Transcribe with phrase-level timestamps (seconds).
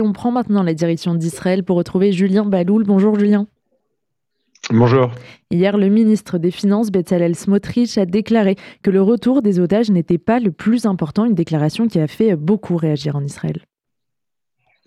[0.00, 2.84] On prend maintenant la direction d'Israël pour retrouver Julien Baloul.
[2.84, 3.46] Bonjour Julien.
[4.70, 5.10] Bonjour.
[5.50, 10.18] Hier, le ministre des Finances, Bezalel Smotrich, a déclaré que le retour des otages n'était
[10.18, 13.60] pas le plus important, une déclaration qui a fait beaucoup réagir en Israël.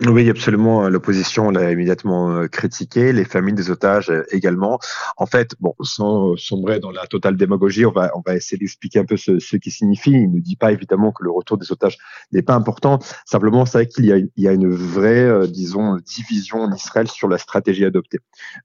[0.02, 0.90] Oui, absolument.
[0.90, 4.80] L'opposition l'a immédiatement euh, critiqué, les familles des otages euh, également.
[5.18, 9.00] En fait, bon, sans sombrer dans la totale démagogie, on va, on va essayer d'expliquer
[9.00, 10.10] un peu ce, ce qui signifie.
[10.12, 12.00] Il ne dit pas évidemment que le retour des otages
[12.32, 12.98] n'est pas important.
[13.26, 16.74] Simplement, c'est vrai qu'il y a, il y a une vraie, euh, disons, division en
[16.74, 18.20] Israël sur la stratégie adoptée.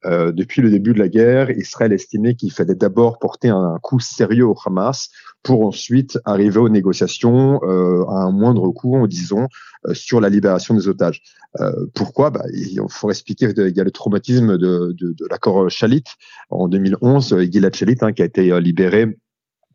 [0.07, 4.01] Euh, depuis le début de la guerre, Israël estimait qu'il fallait d'abord porter un coup
[4.01, 5.10] sérieux au Hamas
[5.43, 9.47] pour ensuite arriver aux négociations euh, à un moindre coût, disons,
[9.93, 11.23] sur la libération des otages.
[11.60, 12.30] Euh, pourquoi?
[12.30, 14.95] Bah, Il faut expliquer qu'il y a le traumatisme de,
[15.30, 16.04] l'accord Chalit
[16.51, 19.16] en 2011, Gilad Chalit hein, qui a été euh, libéré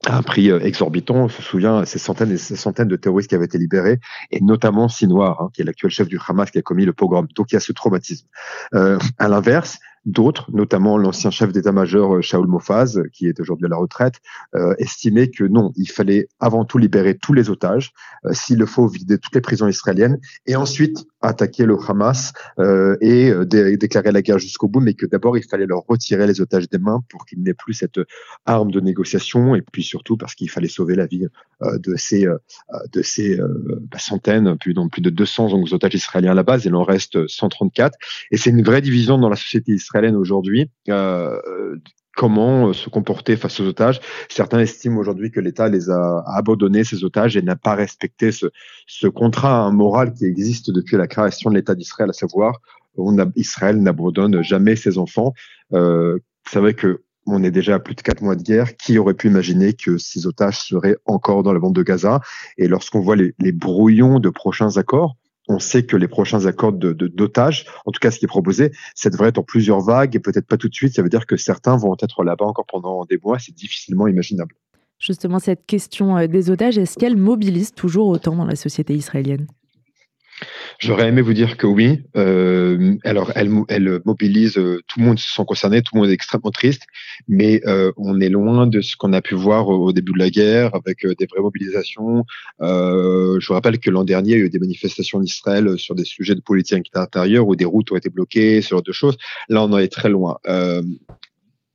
[0.06, 1.16] à un prix euh, exorbitant.
[1.16, 4.00] On se souvient ces centaines et ces centaines de terroristes qui avaient été libérés,
[4.32, 7.28] et notamment Sinoir, hein, qui est l'actuel chef du Hamas, qui a commis le pogrom.
[7.36, 8.28] Donc il y a ce traumatisme.
[8.74, 13.70] Euh, à l'inverse, D'autres, notamment l'ancien chef d'état-major euh, Shaoul Mofaz, qui est aujourd'hui à
[13.70, 14.16] la retraite,
[14.54, 17.94] euh, estimaient que non, il fallait avant tout libérer tous les otages,
[18.26, 22.98] euh, s'il le faut vider toutes les prisons israéliennes, et ensuite attaquer le Hamas euh,
[23.00, 23.34] et
[23.78, 26.80] déclarer la guerre jusqu'au bout, mais que d'abord il fallait leur retirer les otages des
[26.80, 28.00] mains pour qu'ils n'aient plus cette
[28.46, 31.28] arme de négociation, et puis surtout parce qu'il fallait sauver la vie
[31.80, 32.26] de ces
[32.92, 36.76] de ces bah, centaines, plus, non, plus de 200 otages israéliens à la base, il
[36.76, 37.98] en reste 134,
[38.32, 40.70] et c'est une vraie division dans la société israélienne aujourd'hui.
[40.90, 41.40] Euh,
[42.16, 44.00] comment euh, se comporter face aux otages.
[44.30, 49.08] Certains estiment aujourd'hui que l'État les a abandonnés, ces otages, et n'a pas respecté ce,
[49.08, 52.60] contrat moral qui existe depuis la création de l'État d'Israël, à savoir
[52.96, 55.34] on Israël n'abandonne jamais ses enfants.
[55.74, 58.76] Euh, c'est vrai que on est déjà à plus de quatre mois de guerre.
[58.78, 62.22] Qui aurait pu imaginer que ces otages seraient encore dans la bande de Gaza?
[62.58, 65.16] Et lorsqu'on voit les, brouillons de prochains accords,
[65.50, 68.72] on sait que les prochains accords de d'otages, en tout cas ce qui est proposé,
[68.96, 70.96] ça devrait être en plusieurs vagues et peut-être pas tout de suite.
[70.96, 73.40] Ça veut dire que certains vont être là-bas encore pendant des mois.
[73.40, 74.56] C'est difficilement imaginable.
[75.00, 79.48] Justement, cette question euh, des otages, est-ce qu'elle mobilise toujours autant dans la société israélienne?
[80.84, 82.04] J'aurais aimé vous dire que oui.
[82.18, 86.10] Euh, alors, elle, elle mobilise, euh, tout le monde se sent concerné, tout le monde
[86.10, 86.84] est extrêmement triste,
[87.30, 90.30] mais euh, on est loin de ce qu'on a pu voir au, début de la
[90.30, 92.26] guerre avec euh, des vraies mobilisations.
[92.62, 95.78] Euh, je vous rappelle que l'an dernier, il y a eu des manifestations en Israël
[95.78, 98.92] sur des sujets de politique intérieure où des routes ont été bloquées, ce genre de
[98.92, 99.18] choses.
[99.48, 100.38] Là, on en est très loin.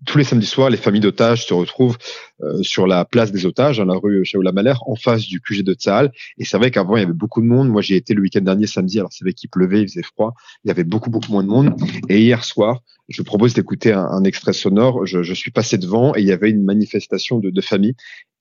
[0.06, 1.98] Tous les samedis soirs, les familles d'otages se retrouvent
[2.42, 5.62] euh, sur la place des otages, dans la rue Shaoula Malher, en face du QG
[5.62, 6.12] de Tsahal.
[6.38, 7.68] Et c'est vrai qu'avant, il y avait beaucoup de monde.
[7.68, 10.34] Moi, j'ai été le week-end dernier, samedi, alors c'est vrai qu'il pleuvait, il faisait froid.
[10.64, 11.74] Il y avait beaucoup, beaucoup moins de monde.
[12.08, 15.06] Et hier soir, je propose d'écouter un, extrait sonore.
[15.06, 17.94] Je, je, suis passé devant et il y avait une manifestation de, de familles.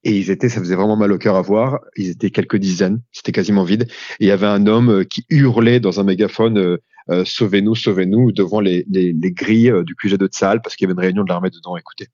[0.04, 1.80] Et ils étaient, ça faisait vraiment mal au cœur à voir.
[1.96, 3.88] Ils étaient quelques dizaines, c'était quasiment vide.
[4.20, 6.78] Et il y avait un homme euh, qui hurlait dans un mégaphone euh,
[7.10, 10.92] euh, sauvez-nous, sauvez-nous devant les, les, les grilles du QG de Tsahal parce qu'il y
[10.92, 11.78] avait une réunion de l'armée dedans.
[11.78, 12.08] Écoutez.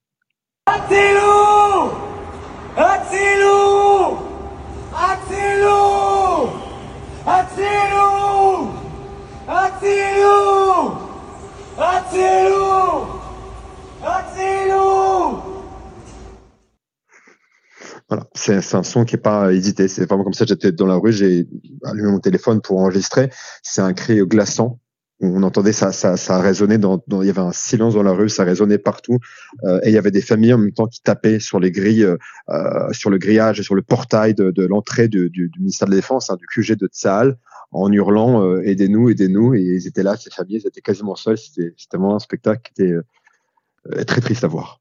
[0.66, 1.90] Attilou
[2.76, 4.18] Attilou
[4.94, 6.48] Attilou
[7.26, 8.70] Attilou
[9.48, 10.92] Attilou
[11.78, 13.06] Attilou
[14.02, 15.54] Attilou
[18.08, 19.88] voilà, c'est un son qui est pas hésité.
[19.88, 20.44] C'est vraiment comme ça.
[20.44, 21.48] J'étais dans la rue, j'ai
[21.84, 23.30] allumé mon téléphone pour enregistrer.
[23.62, 24.78] C'est un cri glaçant
[25.24, 28.44] on entendait ça, ça, ça résonnait il y avait un silence dans la rue, ça
[28.44, 29.18] résonnait partout,
[29.64, 32.04] euh, et il y avait des familles en même temps qui tapaient sur les grilles,
[32.04, 36.30] euh, sur le grillage et sur le portail de, l'entrée du, ministère de la Défense,
[36.30, 37.36] hein, du QG de Tsahal,
[37.72, 41.38] en hurlant euh, aidez-nous, aidez-nous, et ils étaient là, ces familles, ils étaient quasiment seuls.
[41.38, 44.80] C'était vraiment un spectacle qui était très triste à voir.